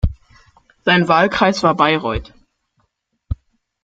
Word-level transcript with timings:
Sein 0.83 1.07
Wahlkreis 1.09 1.61
war 1.61 1.75
Bayreuth. 1.75 2.33